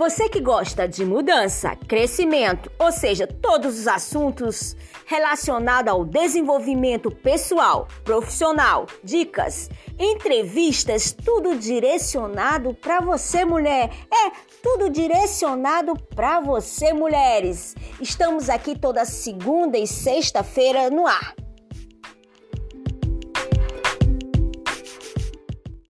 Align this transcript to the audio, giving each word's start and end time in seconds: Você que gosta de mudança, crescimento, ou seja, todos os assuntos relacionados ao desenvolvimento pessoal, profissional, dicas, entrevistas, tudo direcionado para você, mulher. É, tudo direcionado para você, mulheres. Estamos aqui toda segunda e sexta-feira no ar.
Você 0.00 0.30
que 0.30 0.40
gosta 0.40 0.88
de 0.88 1.04
mudança, 1.04 1.76
crescimento, 1.76 2.72
ou 2.78 2.90
seja, 2.90 3.26
todos 3.26 3.78
os 3.78 3.86
assuntos 3.86 4.74
relacionados 5.04 5.92
ao 5.92 6.06
desenvolvimento 6.06 7.10
pessoal, 7.10 7.86
profissional, 8.02 8.86
dicas, 9.04 9.68
entrevistas, 9.98 11.12
tudo 11.12 11.54
direcionado 11.54 12.72
para 12.72 13.00
você, 13.02 13.44
mulher. 13.44 13.90
É, 14.10 14.30
tudo 14.62 14.88
direcionado 14.88 15.94
para 16.16 16.40
você, 16.40 16.94
mulheres. 16.94 17.76
Estamos 18.00 18.48
aqui 18.48 18.78
toda 18.78 19.04
segunda 19.04 19.76
e 19.76 19.86
sexta-feira 19.86 20.88
no 20.88 21.06
ar. 21.06 21.34